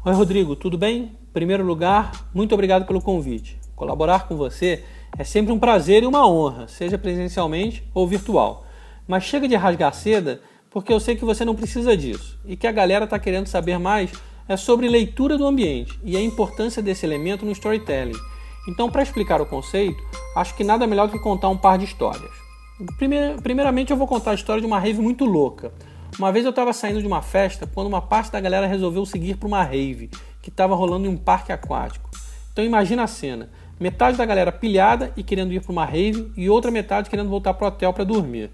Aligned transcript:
Oi, 0.04 0.12
Rodrigo, 0.12 0.54
tudo 0.54 0.78
bem? 0.78 1.10
primeiro 1.34 1.64
lugar, 1.64 2.12
muito 2.32 2.54
obrigado 2.54 2.86
pelo 2.86 3.02
convite. 3.02 3.58
Colaborar 3.74 4.28
com 4.28 4.36
você 4.36 4.84
é 5.18 5.24
sempre 5.24 5.52
um 5.52 5.58
prazer 5.58 6.04
e 6.04 6.06
uma 6.06 6.28
honra, 6.28 6.68
seja 6.68 6.96
presencialmente 6.96 7.82
ou 7.92 8.06
virtual. 8.06 8.63
Mas 9.06 9.24
chega 9.24 9.46
de 9.46 9.54
rasgar 9.54 9.92
porque 10.70 10.92
eu 10.92 10.98
sei 10.98 11.14
que 11.14 11.24
você 11.24 11.44
não 11.44 11.54
precisa 11.54 11.96
disso 11.96 12.38
e 12.44 12.56
que 12.56 12.66
a 12.66 12.72
galera 12.72 13.04
está 13.04 13.18
querendo 13.18 13.46
saber 13.46 13.78
mais 13.78 14.10
é 14.48 14.56
sobre 14.56 14.88
leitura 14.88 15.38
do 15.38 15.46
ambiente 15.46 15.98
e 16.02 16.16
a 16.16 16.20
importância 16.20 16.82
desse 16.82 17.06
elemento 17.06 17.46
no 17.46 17.52
storytelling. 17.52 18.18
Então, 18.68 18.90
para 18.90 19.02
explicar 19.02 19.40
o 19.40 19.46
conceito, 19.46 20.02
acho 20.36 20.54
que 20.54 20.64
nada 20.64 20.86
melhor 20.86 21.06
do 21.06 21.12
que 21.12 21.18
contar 21.18 21.48
um 21.48 21.56
par 21.56 21.78
de 21.78 21.84
histórias. 21.84 22.30
Primeiramente, 23.42 23.90
eu 23.90 23.96
vou 23.96 24.06
contar 24.06 24.32
a 24.32 24.34
história 24.34 24.60
de 24.60 24.66
uma 24.66 24.78
rave 24.78 25.00
muito 25.00 25.24
louca. 25.24 25.72
Uma 26.18 26.32
vez 26.32 26.44
eu 26.44 26.50
estava 26.50 26.72
saindo 26.72 27.00
de 27.00 27.06
uma 27.06 27.22
festa 27.22 27.66
quando 27.66 27.88
uma 27.88 28.00
parte 28.00 28.32
da 28.32 28.40
galera 28.40 28.66
resolveu 28.66 29.04
seguir 29.04 29.36
para 29.36 29.46
uma 29.46 29.62
rave 29.62 30.10
que 30.40 30.48
estava 30.48 30.74
rolando 30.74 31.06
em 31.06 31.10
um 31.10 31.16
parque 31.16 31.52
aquático. 31.52 32.10
Então 32.52 32.64
imagina 32.64 33.02
a 33.02 33.06
cena: 33.06 33.50
metade 33.78 34.16
da 34.16 34.24
galera 34.24 34.52
pilhada 34.52 35.12
e 35.16 35.22
querendo 35.22 35.52
ir 35.52 35.60
para 35.60 35.72
uma 35.72 35.84
rave 35.84 36.32
e 36.36 36.48
outra 36.48 36.70
metade 36.70 37.10
querendo 37.10 37.28
voltar 37.28 37.54
para 37.54 37.64
o 37.64 37.68
hotel 37.68 37.92
para 37.92 38.04
dormir. 38.04 38.50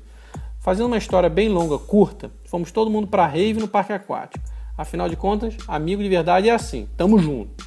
Fazendo 0.60 0.88
uma 0.88 0.98
história 0.98 1.30
bem 1.30 1.48
longa, 1.48 1.78
curta, 1.78 2.30
fomos 2.44 2.70
todo 2.70 2.90
mundo 2.90 3.06
para 3.06 3.26
rave 3.26 3.58
no 3.58 3.66
parque 3.66 3.94
aquático. 3.94 4.44
Afinal 4.76 5.08
de 5.08 5.16
contas, 5.16 5.56
amigo 5.66 6.02
de 6.02 6.08
verdade 6.10 6.50
é 6.50 6.52
assim, 6.52 6.86
tamo 6.98 7.18
junto. 7.18 7.66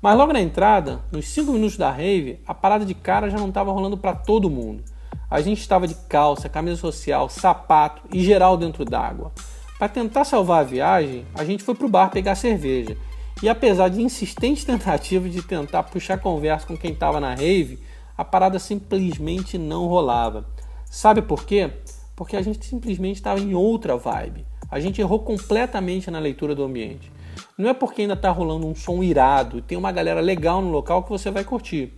Mas 0.00 0.16
logo 0.16 0.32
na 0.32 0.40
entrada, 0.40 1.00
nos 1.10 1.26
5 1.26 1.52
minutos 1.52 1.76
da 1.76 1.90
rave, 1.90 2.40
a 2.46 2.54
parada 2.54 2.86
de 2.86 2.94
cara 2.94 3.28
já 3.28 3.36
não 3.38 3.48
estava 3.48 3.72
rolando 3.72 3.98
para 3.98 4.14
todo 4.14 4.48
mundo. 4.48 4.84
A 5.28 5.40
gente 5.40 5.60
estava 5.60 5.88
de 5.88 5.96
calça, 6.08 6.48
camisa 6.48 6.76
social, 6.76 7.28
sapato 7.28 8.02
e 8.12 8.22
geral 8.22 8.56
dentro 8.56 8.84
d'água. 8.84 9.32
Para 9.76 9.88
tentar 9.88 10.24
salvar 10.24 10.60
a 10.60 10.64
viagem, 10.64 11.26
a 11.34 11.44
gente 11.44 11.64
foi 11.64 11.74
pro 11.74 11.88
bar 11.88 12.08
pegar 12.08 12.36
cerveja 12.36 12.96
e 13.42 13.48
apesar 13.48 13.88
de 13.88 14.00
insistentes 14.00 14.62
tentativas 14.64 15.32
de 15.32 15.42
tentar 15.42 15.82
puxar 15.82 16.18
conversa 16.18 16.68
com 16.68 16.76
quem 16.76 16.92
estava 16.92 17.18
na 17.18 17.34
rave, 17.34 17.80
a 18.16 18.24
parada 18.24 18.60
simplesmente 18.60 19.58
não 19.58 19.88
rolava. 19.88 20.46
Sabe 20.88 21.20
por 21.20 21.44
quê? 21.44 21.72
Porque 22.18 22.36
a 22.36 22.42
gente 22.42 22.66
simplesmente 22.66 23.14
estava 23.14 23.38
em 23.38 23.54
outra 23.54 23.96
vibe. 23.96 24.44
A 24.68 24.80
gente 24.80 25.00
errou 25.00 25.20
completamente 25.20 26.10
na 26.10 26.18
leitura 26.18 26.52
do 26.52 26.64
ambiente. 26.64 27.12
Não 27.56 27.70
é 27.70 27.74
porque 27.74 28.02
ainda 28.02 28.14
está 28.14 28.28
rolando 28.30 28.66
um 28.66 28.74
som 28.74 29.04
irado 29.04 29.58
e 29.58 29.62
tem 29.62 29.78
uma 29.78 29.92
galera 29.92 30.20
legal 30.20 30.60
no 30.60 30.72
local 30.72 31.04
que 31.04 31.10
você 31.10 31.30
vai 31.30 31.44
curtir. 31.44 31.92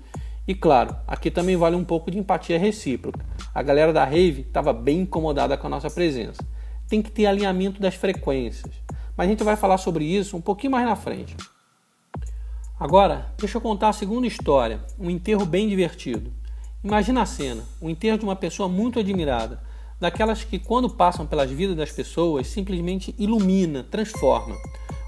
E 0.46 0.54
claro, 0.54 0.94
aqui 1.06 1.30
também 1.30 1.56
vale 1.56 1.76
um 1.76 1.84
pouco 1.84 2.10
de 2.10 2.18
empatia 2.18 2.58
recíproca. 2.58 3.24
A 3.54 3.62
galera 3.62 3.94
da 3.94 4.04
rave 4.04 4.42
estava 4.42 4.74
bem 4.74 5.00
incomodada 5.00 5.56
com 5.56 5.66
a 5.66 5.70
nossa 5.70 5.88
presença. 5.88 6.44
Tem 6.86 7.00
que 7.00 7.10
ter 7.10 7.24
alinhamento 7.24 7.80
das 7.80 7.94
frequências 7.94 8.70
mas 9.20 9.26
a 9.26 9.30
gente 9.32 9.44
vai 9.44 9.54
falar 9.54 9.76
sobre 9.76 10.02
isso 10.02 10.34
um 10.34 10.40
pouquinho 10.40 10.72
mais 10.72 10.86
na 10.86 10.96
frente. 10.96 11.36
Agora, 12.78 13.30
deixa 13.36 13.58
eu 13.58 13.60
contar 13.60 13.90
a 13.90 13.92
segunda 13.92 14.26
história, 14.26 14.80
um 14.98 15.10
enterro 15.10 15.44
bem 15.44 15.68
divertido. 15.68 16.32
Imagina 16.82 17.20
a 17.20 17.26
cena, 17.26 17.62
o 17.82 17.90
enterro 17.90 18.16
de 18.16 18.24
uma 18.24 18.34
pessoa 18.34 18.66
muito 18.66 18.98
admirada, 18.98 19.62
daquelas 20.00 20.42
que 20.42 20.58
quando 20.58 20.88
passam 20.88 21.26
pelas 21.26 21.50
vidas 21.50 21.76
das 21.76 21.92
pessoas 21.92 22.46
simplesmente 22.46 23.14
ilumina, 23.18 23.84
transforma. 23.84 24.56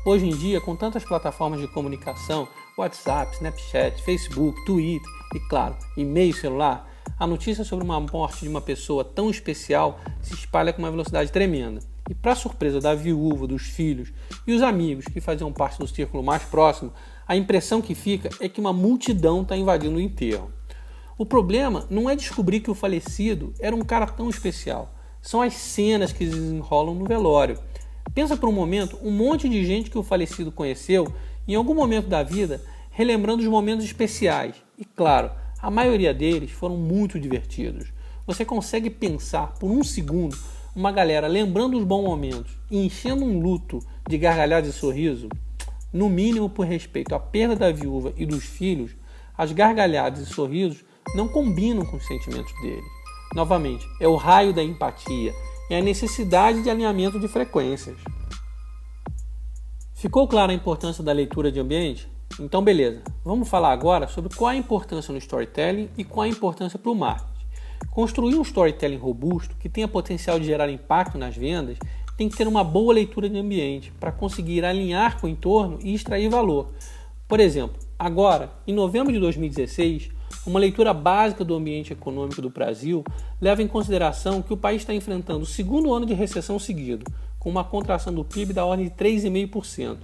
Hoje 0.04 0.26
em 0.26 0.36
dia, 0.36 0.60
com 0.60 0.76
tantas 0.76 1.04
plataformas 1.04 1.60
de 1.60 1.68
comunicação, 1.68 2.46
WhatsApp, 2.76 3.34
Snapchat, 3.36 4.02
Facebook, 4.02 4.62
Twitter 4.66 5.08
e 5.34 5.40
claro, 5.48 5.76
e-mail 5.96 6.34
celular, 6.34 6.90
a 7.18 7.26
notícia 7.26 7.64
sobre 7.64 7.84
uma 7.84 8.00
morte 8.00 8.40
de 8.40 8.48
uma 8.48 8.60
pessoa 8.60 9.04
tão 9.04 9.30
especial 9.30 9.98
se 10.20 10.34
espalha 10.34 10.72
com 10.72 10.82
uma 10.82 10.90
velocidade 10.90 11.32
tremenda. 11.32 11.80
E, 12.10 12.14
para 12.14 12.34
surpresa 12.34 12.80
da 12.80 12.94
viúva, 12.94 13.46
dos 13.46 13.62
filhos 13.62 14.12
e 14.46 14.52
os 14.52 14.60
amigos 14.60 15.04
que 15.04 15.20
faziam 15.20 15.52
parte 15.52 15.78
do 15.78 15.86
círculo 15.86 16.22
mais 16.22 16.42
próximo, 16.42 16.92
a 17.26 17.36
impressão 17.36 17.80
que 17.80 17.94
fica 17.94 18.28
é 18.40 18.48
que 18.48 18.60
uma 18.60 18.72
multidão 18.72 19.42
está 19.42 19.56
invadindo 19.56 19.96
o 19.96 20.00
enterro. 20.00 20.52
O 21.18 21.26
problema 21.26 21.86
não 21.90 22.08
é 22.08 22.16
descobrir 22.16 22.60
que 22.60 22.70
o 22.70 22.74
falecido 22.74 23.52
era 23.60 23.76
um 23.76 23.82
cara 23.82 24.06
tão 24.06 24.30
especial, 24.30 24.94
são 25.20 25.42
as 25.42 25.54
cenas 25.54 26.12
que 26.12 26.24
desenrolam 26.24 26.94
no 26.94 27.04
velório. 27.04 27.58
Pensa 28.14 28.36
por 28.36 28.48
um 28.48 28.52
momento 28.52 28.98
um 29.02 29.10
monte 29.10 29.48
de 29.48 29.64
gente 29.64 29.90
que 29.90 29.98
o 29.98 30.02
falecido 30.02 30.50
conheceu 30.50 31.12
em 31.46 31.54
algum 31.54 31.74
momento 31.74 32.08
da 32.08 32.22
vida, 32.22 32.62
relembrando 32.90 33.42
os 33.42 33.48
momentos 33.48 33.84
especiais. 33.84 34.56
E 34.78 34.84
claro, 34.84 35.30
a 35.60 35.70
maioria 35.70 36.14
deles 36.14 36.50
foram 36.50 36.76
muito 36.76 37.20
divertidos. 37.20 37.92
Você 38.26 38.44
consegue 38.44 38.88
pensar 38.88 39.54
por 39.54 39.70
um 39.70 39.84
segundo 39.84 40.36
uma 40.74 40.90
galera 40.90 41.26
lembrando 41.26 41.76
os 41.76 41.84
bons 41.84 42.04
momentos 42.04 42.56
e 42.70 42.84
enchendo 42.86 43.24
um 43.24 43.38
luto 43.38 43.80
de 44.08 44.16
gargalhadas 44.16 44.74
e 44.74 44.78
sorriso, 44.78 45.28
no 45.92 46.08
mínimo 46.08 46.48
por 46.48 46.66
respeito 46.66 47.14
à 47.14 47.20
perda 47.20 47.54
da 47.54 47.70
viúva 47.70 48.14
e 48.16 48.24
dos 48.24 48.44
filhos, 48.44 48.92
as 49.36 49.52
gargalhadas 49.52 50.20
e 50.20 50.26
sorrisos 50.26 50.82
não 51.14 51.28
combinam 51.28 51.84
com 51.84 51.96
os 51.96 52.06
sentimentos 52.06 52.52
dele. 52.60 52.82
Novamente, 53.34 53.86
é 54.00 54.06
o 54.06 54.16
raio 54.16 54.52
da 54.52 54.62
empatia 54.62 55.34
e 55.70 55.74
a 55.74 55.80
necessidade 55.80 56.62
de 56.62 56.70
alinhamento 56.70 57.18
de 57.18 57.28
frequências. 57.28 57.96
Ficou 59.94 60.26
clara 60.26 60.52
a 60.52 60.54
importância 60.54 61.02
da 61.02 61.12
leitura 61.12 61.50
de 61.50 61.60
ambiente? 61.60 62.08
Então, 62.40 62.62
beleza. 62.62 63.02
Vamos 63.24 63.48
falar 63.48 63.72
agora 63.72 64.08
sobre 64.08 64.34
qual 64.34 64.50
a 64.50 64.56
importância 64.56 65.12
no 65.12 65.18
storytelling 65.18 65.88
e 65.96 66.04
qual 66.04 66.24
a 66.24 66.28
importância 66.28 66.78
para 66.78 66.90
o 66.90 66.94
marketing. 66.94 67.46
Construir 67.90 68.34
um 68.34 68.42
storytelling 68.42 68.96
robusto 68.96 69.54
que 69.56 69.68
tenha 69.68 69.86
potencial 69.86 70.38
de 70.38 70.46
gerar 70.46 70.68
impacto 70.70 71.18
nas 71.18 71.36
vendas 71.36 71.78
tem 72.16 72.28
que 72.28 72.36
ter 72.36 72.46
uma 72.46 72.64
boa 72.64 72.94
leitura 72.94 73.28
de 73.28 73.38
ambiente 73.38 73.92
para 73.98 74.12
conseguir 74.12 74.64
alinhar 74.64 75.20
com 75.20 75.26
o 75.26 75.30
entorno 75.30 75.78
e 75.82 75.94
extrair 75.94 76.28
valor. 76.28 76.70
Por 77.28 77.40
exemplo, 77.40 77.76
agora, 77.98 78.52
em 78.66 78.74
novembro 78.74 79.12
de 79.12 79.18
2016, 79.18 80.10
uma 80.44 80.58
leitura 80.58 80.92
básica 80.92 81.44
do 81.44 81.54
ambiente 81.54 81.92
econômico 81.92 82.42
do 82.42 82.50
Brasil 82.50 83.04
leva 83.40 83.62
em 83.62 83.68
consideração 83.68 84.42
que 84.42 84.52
o 84.52 84.56
país 84.56 84.82
está 84.82 84.92
enfrentando 84.92 85.44
o 85.44 85.46
segundo 85.46 85.94
ano 85.94 86.04
de 86.04 86.14
recessão 86.14 86.58
seguido, 86.58 87.04
com 87.38 87.48
uma 87.48 87.62
contração 87.62 88.12
do 88.12 88.24
PIB 88.24 88.52
da 88.52 88.64
ordem 88.64 88.86
de 88.86 88.94
3,5%. 88.94 89.98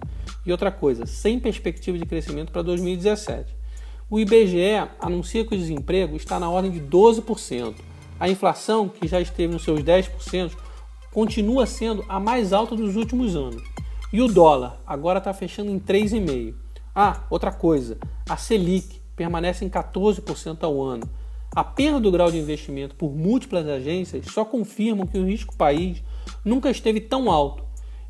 E 0.47 0.53
outra 0.53 0.71
coisa, 0.71 1.07
sem 1.07 1.41
perspectiva 1.41 1.99
de 1.99 2.07
crescimento 2.07 2.53
para 2.53 2.63
2017. 2.63 3.53
O 4.09 4.19
IBGE 4.19 4.89
anuncia 5.01 5.45
que 5.45 5.55
o 5.55 5.59
desemprego 5.59 6.17
está 6.17 6.39
na 6.39 6.49
ordem 6.49 6.71
de 6.71 6.81
12%. 6.81 7.75
A 8.19 8.29
inflação, 8.29 8.89
que 8.89 9.07
já 9.07 9.21
esteve 9.21 9.53
nos 9.53 9.65
seus 9.65 9.81
10%, 9.81 10.53
continua 11.13 11.67
sendo 11.67 12.05
a 12.09 12.19
mais 12.19 12.53
alta 12.53 12.75
dos 12.75 12.97
últimos 12.97 13.37
anos. 13.37 13.63
E 14.13 14.23
o 14.23 14.29
dólar 14.29 14.81
agora 14.87 15.19
está 15.19 15.35
fechando 15.35 15.71
em 15.71 15.79
3,5%. 15.79 16.55
Ah, 16.95 17.25
outra 17.31 17.53
coisa, 17.53 17.99
a 18.29 18.37
Selic 18.37 18.98
permanece 19.19 19.65
em 19.65 19.69
14% 19.69 20.63
ao 20.63 20.81
ano. 20.81 21.03
A 21.51 21.65
perda 21.65 21.99
do 21.99 22.13
grau 22.13 22.31
de 22.31 22.39
investimento 22.39 22.95
por 22.95 23.11
múltiplas 23.11 23.67
agências 23.67 24.27
só 24.27 24.45
confirmam 24.45 25.09
que 25.09 25.19
o 25.19 25.27
risco 25.27 25.57
país 25.57 26.01
nunca 26.45 26.71
esteve 26.71 27.01
tão 27.01 27.29
alto. 27.29 27.65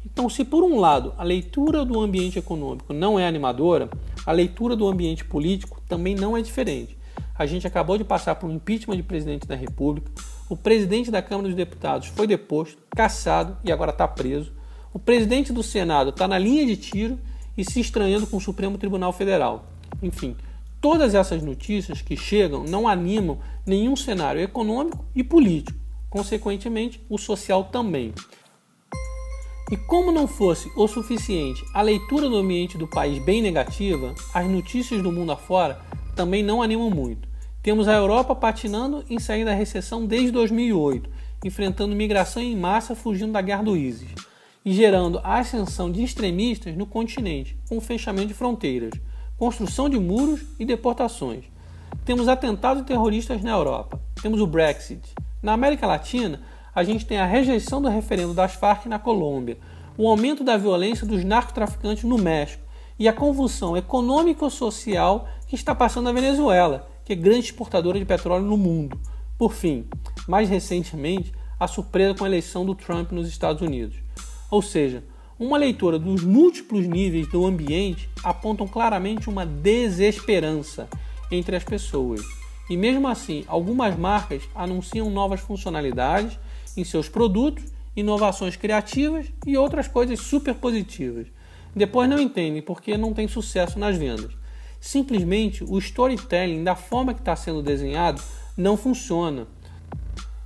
Então, 0.05 0.29
se 0.29 0.45
por 0.45 0.63
um 0.63 0.79
lado 0.79 1.15
a 1.17 1.25
leitura 1.25 1.83
do 1.83 1.99
ambiente 1.99 2.39
econômico 2.39 2.93
não 2.93 3.19
é 3.19 3.27
animadora, 3.27 3.89
a 4.27 4.33
leitura 4.33 4.77
do 4.77 4.87
ambiente 4.87 5.25
político 5.25 5.81
também 5.89 6.15
não 6.15 6.37
é 6.37 6.43
diferente. 6.43 6.99
A 7.35 7.47
gente 7.47 7.67
acabou 7.67 7.97
de 7.97 8.05
passar 8.05 8.35
por 8.35 8.51
um 8.51 8.55
impeachment 8.55 8.97
de 8.97 9.03
presidente 9.03 9.47
da 9.47 9.55
República, 9.55 10.11
o 10.49 10.57
presidente 10.57 11.11
da 11.11 11.23
Câmara 11.23 11.49
dos 11.49 11.57
Deputados 11.57 12.09
foi 12.09 12.27
deposto, 12.27 12.83
caçado 12.91 13.57
e 13.65 13.73
agora 13.73 13.93
está 13.93 14.07
preso. 14.07 14.53
O 14.93 14.99
presidente 14.99 15.53
do 15.53 15.63
Senado 15.63 16.11
está 16.11 16.29
na 16.29 16.39
linha 16.39 16.67
de 16.67 16.77
tiro 16.77 17.19
e 17.57 17.65
se 17.65 17.81
estranhando 17.81 18.27
com 18.27 18.37
o 18.37 18.41
Supremo 18.41 18.77
Tribunal 18.77 19.13
Federal. 19.13 19.65
Enfim, 20.03 20.37
todas 20.81 21.15
essas 21.15 21.43
notícias 21.43 22.03
que 22.03 22.17
chegam 22.17 22.65
não 22.65 22.87
animam 22.87 23.39
nenhum 23.67 23.97
cenário 23.97 24.41
econômico 24.41 25.05
e 25.15 25.23
político, 25.23 25.79
consequentemente, 26.09 27.05
o 27.09 27.19
social 27.19 27.65
também. 27.65 28.13
E 29.71 29.77
como 29.77 30.11
não 30.11 30.27
fosse 30.27 30.71
o 30.77 30.89
suficiente 30.89 31.63
a 31.75 31.83
leitura 31.83 32.29
do 32.29 32.37
ambiente 32.37 32.79
do 32.79 32.89
país 32.89 33.23
bem 33.23 33.43
negativa, 33.43 34.15
as 34.33 34.47
notícias 34.49 35.03
do 35.03 35.13
mundo 35.13 35.33
afora 35.33 35.81
também 36.17 36.43
não 36.43 36.63
animam 36.63 36.91
muito. 36.91 37.29
Temos 37.63 37.87
a 37.87 37.95
Europa 37.95 38.35
patinando 38.35 39.05
em 39.11 39.19
sair 39.19 39.45
da 39.45 39.53
recessão 39.53 40.07
desde 40.07 40.31
2008, 40.31 41.11
enfrentando 41.45 41.95
migração 41.95 42.43
em 42.43 42.57
massa 42.57 42.95
fugindo 42.95 43.33
da 43.33 43.43
guerra 43.43 43.63
do 43.63 43.77
ISIS 43.77 44.09
e 44.65 44.73
gerando 44.73 45.19
a 45.25 45.39
ascensão 45.39 45.91
de 45.91 46.03
extremistas 46.03 46.77
no 46.77 46.87
continente, 46.87 47.57
com 47.69 47.79
o 47.79 47.81
fechamento 47.81 48.29
de 48.29 48.35
fronteiras, 48.35 48.93
construção 49.39 49.89
de 49.89 49.99
muros 49.99 50.41
e 50.59 50.65
deportações. 50.65 51.45
Temos 52.05 52.27
atentados 52.27 52.85
terroristas 52.85 53.41
na 53.41 53.53
Europa, 53.53 54.01
temos 54.21 54.41
o 54.41 54.47
Brexit. 54.47 55.01
Na 55.41 55.53
América 55.53 55.87
Latina, 55.87 56.43
a 56.75 56.83
gente 56.83 57.07
tem 57.07 57.19
a 57.19 57.25
rejeição 57.25 57.81
do 57.81 57.89
referendo 57.89 58.35
das 58.35 58.55
Farc 58.55 58.87
na 58.87 58.99
Colômbia, 58.99 59.57
o 59.97 60.09
aumento 60.09 60.43
da 60.43 60.57
violência 60.57 61.07
dos 61.07 61.25
narcotraficantes 61.25 62.05
no 62.05 62.19
México 62.19 62.63
e 62.99 63.07
a 63.07 63.13
convulsão 63.13 63.77
econômico-social 63.77 65.29
que 65.47 65.55
está 65.55 65.73
passando 65.73 66.07
na 66.07 66.13
Venezuela, 66.13 66.89
que 67.05 67.13
é 67.13 67.17
grande 67.17 67.47
exportadora 67.47 67.99
de 67.99 68.05
petróleo 68.05 68.45
no 68.45 68.57
mundo. 68.57 68.99
Por 69.39 69.53
fim, 69.53 69.87
mais 70.27 70.49
recentemente, 70.49 71.33
a 71.61 71.69
surpresa 71.69 72.15
com 72.15 72.25
a 72.25 72.29
eleição 72.29 72.67
do 72.67 72.75
Trump 72.75 73.13
nos 73.13 73.29
Estados 73.29 73.63
Unidos. 73.63 73.97
Ou 74.51 74.61
seja, 74.61 75.05
uma 75.39 75.57
leitura 75.57 75.99
dos 75.99 76.25
múltiplos 76.25 76.87
níveis 76.87 77.29
do 77.29 77.47
ambiente 77.47 78.11
apontam 78.25 78.67
claramente 78.67 79.29
uma 79.29 79.47
desesperança 79.47 80.89
entre 81.31 81.55
as 81.55 81.63
pessoas. 81.63 82.23
E 82.69 82.77
mesmo 82.77 83.07
assim, 83.07 83.45
algumas 83.47 83.97
marcas 83.97 84.43
anunciam 84.55 85.09
novas 85.11 85.41
funcionalidades 85.41 86.37
em 86.77 86.83
seus 86.83 87.09
produtos, 87.09 87.65
inovações 87.95 88.57
criativas 88.57 89.27
e 89.47 89.57
outras 89.57 89.87
coisas 89.87 90.19
super 90.19 90.55
positivas. 90.55 91.29
Depois 91.75 92.11
não 92.11 92.19
entendem 92.19 92.61
porque 92.61 92.97
não 92.97 93.15
tem 93.15 93.29
sucesso 93.29 93.79
nas 93.79 93.97
vendas. 93.97 94.33
Simplesmente 94.81 95.63
o 95.63 95.79
storytelling 95.79 96.65
da 96.65 96.75
forma 96.75 97.15
que 97.15 97.21
está 97.21 97.37
sendo 97.37 97.63
desenhado 97.63 98.21
não 98.57 98.77
funciona. 98.77 99.47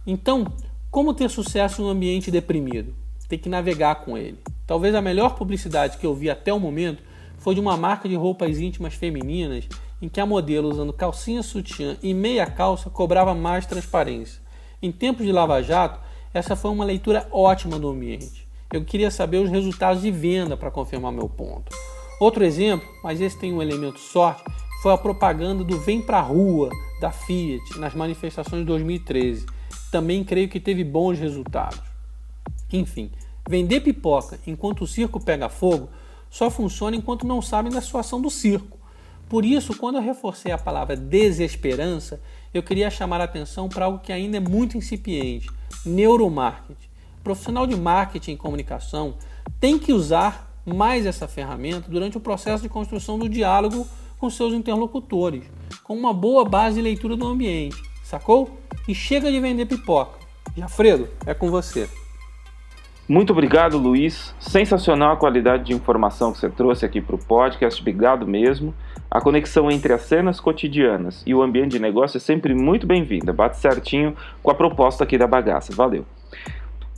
Então, 0.07 0.47
como 0.91 1.15
ter 1.15 1.31
sucesso 1.31 1.81
em 1.81 1.85
um 1.87 1.89
ambiente 1.89 2.31
deprimido? 2.31 2.95
Tem 3.27 3.39
que 3.39 3.49
navegar 3.49 3.97
com 4.05 4.19
ele. 4.19 4.39
Talvez 4.73 4.95
a 4.95 5.03
melhor 5.03 5.35
publicidade 5.35 5.99
que 5.99 6.07
eu 6.07 6.15
vi 6.15 6.31
até 6.31 6.51
o 6.51 6.59
momento 6.59 7.03
foi 7.37 7.55
de 7.55 7.61
uma 7.61 7.77
marca 7.77 8.09
de 8.09 8.15
roupas 8.15 8.59
íntimas 8.59 8.95
femininas 8.95 9.69
em 10.01 10.09
que 10.09 10.19
a 10.19 10.25
modelo 10.25 10.71
usando 10.71 10.95
calcinha 10.95 11.43
sutiã 11.43 11.99
e 12.03 12.15
meia 12.15 12.47
calça 12.47 12.89
cobrava 12.89 13.35
mais 13.35 13.67
transparência. 13.67 14.41
Em 14.81 14.91
tempos 14.91 15.27
de 15.27 15.31
Lava 15.31 15.63
Jato, 15.63 16.01
essa 16.33 16.57
foi 16.57 16.71
uma 16.71 16.87
leitura 16.87 17.29
ótima 17.31 17.79
do 17.79 17.91
ambiente. 17.91 18.49
Eu 18.73 18.83
queria 18.83 19.11
saber 19.11 19.45
os 19.45 19.51
resultados 19.51 20.01
de 20.01 20.11
venda 20.11 20.57
para 20.57 20.71
confirmar 20.71 21.13
meu 21.13 21.29
ponto. 21.29 21.71
Outro 22.19 22.43
exemplo, 22.43 22.89
mas 23.05 23.21
esse 23.21 23.39
tem 23.39 23.53
um 23.53 23.61
elemento 23.61 24.01
sorte, 24.01 24.43
foi 24.83 24.95
a 24.95 24.97
propaganda 24.97 25.63
do 25.63 25.79
Vem 25.81 26.01
Pra 26.01 26.23
Rua 26.23 26.71
da 26.99 27.11
Fiat 27.11 27.79
nas 27.79 27.95
manifestações 27.95 28.63
de 28.63 28.67
2013. 28.69 29.45
Também 29.91 30.25
creio 30.25 30.49
que 30.49 30.59
teve 30.59 30.83
bons 30.83 31.19
resultados. 31.19 31.83
Enfim, 32.73 33.11
vender 33.49 33.81
pipoca 33.81 34.39
enquanto 34.47 34.83
o 34.83 34.87
circo 34.87 35.21
pega 35.21 35.49
fogo 35.49 35.89
só 36.31 36.51
funciona 36.51 36.97
enquanto 36.97 37.27
não 37.27 37.43
sabem 37.43 37.71
da 37.71 37.81
situação 37.81 38.21
do 38.21 38.31
circo. 38.31 38.79
Por 39.29 39.45
isso, 39.45 39.77
quando 39.77 39.97
eu 39.97 40.03
reforcei 40.03 40.51
a 40.51 40.59
palavra 40.59 40.97
desesperança, 40.97 42.21
eu 42.53 42.63
queria 42.63 42.91
chamar 42.91 43.21
a 43.21 43.25
atenção 43.25 43.69
para 43.69 43.85
algo 43.85 43.99
que 43.99 44.13
ainda 44.13 44.39
é 44.39 44.41
muito 44.41 44.77
incipiente: 44.77 45.49
neuromarketing. 45.85 46.89
O 47.21 47.23
profissional 47.23 47.67
de 47.67 47.77
marketing 47.77 48.33
e 48.33 48.37
comunicação 48.37 49.15
tem 49.61 49.79
que 49.79 49.93
usar 49.93 50.51
mais 50.65 51.07
essa 51.07 51.29
ferramenta 51.29 51.91
durante 51.91 52.17
o 52.17 52.21
processo 52.21 52.63
de 52.63 52.69
construção 52.69 53.19
do 53.19 53.29
diálogo 53.29 53.87
com 54.19 54.31
seus 54.31 54.55
interlocutores, 54.55 55.45
com 55.83 55.97
uma 55.97 56.13
boa 56.13 56.45
base 56.45 56.77
de 56.77 56.83
leitura 56.83 57.17
do 57.17 57.27
ambiente, 57.27 57.77
sacou? 58.05 58.59
E 58.87 58.95
chega 58.95 59.31
de 59.31 59.41
vender 59.41 59.67
pipoca. 59.67 60.19
Jafredo, 60.57 61.09
é 61.27 61.35
com 61.35 61.51
você. 61.51 61.89
Muito 63.09 63.33
obrigado, 63.33 63.77
Luiz. 63.79 64.35
Sensacional 64.39 65.13
a 65.13 65.17
qualidade 65.17 65.65
de 65.65 65.73
informação 65.75 66.33
que 66.33 66.39
você 66.39 66.49
trouxe 66.49 66.87
aqui 66.87 67.01
para 67.01 67.17
o 67.17 67.19
podcast. 67.19 67.81
Obrigado 67.81 68.27
mesmo. 68.27 68.73
A 69.11 69.21
conexão 69.21 69.71
entre 69.71 69.93
as 69.93 70.03
cenas 70.03 70.41
cotidianas 70.41 71.23
e 71.27 71.35
o 71.35 71.43
ambiente 71.43 71.73
de 71.73 71.79
negócio 71.79 72.17
é 72.17 72.21
sempre 72.21 72.55
muito 72.55 72.87
bem-vinda. 72.87 73.33
Bate 73.33 73.59
certinho 73.59 74.17
com 74.43 74.51
a 74.51 74.55
proposta 74.55 75.05
aqui 75.05 75.19
da 75.19 75.27
bagaça. 75.27 75.75
Valeu. 75.75 76.07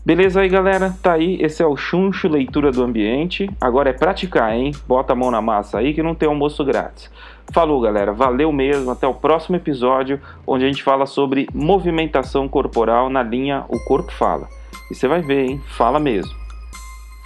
Beleza 0.07 0.43
aí, 0.43 0.49
galera? 0.51 0.95
Tá 1.03 1.15
aí, 1.15 1.39
esse 1.41 1.63
é 1.63 1.67
o 1.67 1.75
Chuncho 1.75 2.29
Leitura 2.29 2.71
do 2.71 2.85
Ambiente. 2.85 3.49
Agora 3.59 3.89
é 3.89 3.93
praticar, 3.95 4.53
hein? 4.53 4.73
Bota 4.87 5.15
a 5.15 5.17
mão 5.17 5.31
na 5.31 5.41
massa 5.41 5.79
aí 5.79 5.95
que 5.95 6.03
não 6.03 6.15
tem 6.15 6.29
almoço 6.29 6.63
grátis. 6.63 7.11
Falou, 7.51 7.81
galera. 7.81 8.13
Valeu 8.13 8.53
mesmo. 8.53 8.91
Até 8.91 9.07
o 9.07 9.15
próximo 9.15 9.57
episódio, 9.57 10.21
onde 10.47 10.65
a 10.65 10.67
gente 10.67 10.83
fala 10.83 11.07
sobre 11.07 11.49
movimentação 11.55 12.47
corporal 12.47 13.09
na 13.09 13.23
linha 13.23 13.65
O 13.71 13.83
Corpo 13.87 14.13
Fala. 14.13 14.47
E 14.95 14.97
você 14.97 15.09
vai 15.09 15.21
ver, 15.21 15.51
hein? 15.51 15.61
Fala 15.77 15.99
mesmo. 15.99 16.33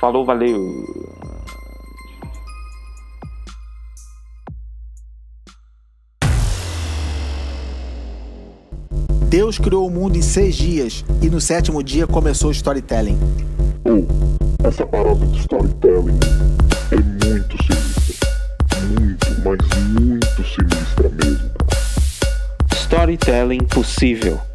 Falou, 0.00 0.24
valeu. 0.24 0.58
Deus 9.28 9.58
criou 9.58 9.86
o 9.86 9.90
mundo 9.90 10.16
em 10.16 10.22
seis 10.22 10.56
dias 10.56 11.04
e 11.20 11.28
no 11.28 11.42
sétimo 11.42 11.82
dia 11.82 12.06
começou 12.06 12.48
o 12.48 12.52
storytelling. 12.52 13.18
Oh, 13.84 14.66
essa 14.66 14.86
parada 14.86 15.26
de 15.26 15.40
storytelling 15.40 16.18
é 16.90 16.96
muito 17.26 17.54
sinistra. 17.64 18.28
Muito, 18.98 19.26
mas 19.44 20.00
muito 20.00 20.42
sinistra 20.42 21.10
mesmo. 21.10 21.50
Storytelling 22.72 23.64
possível. 23.64 24.47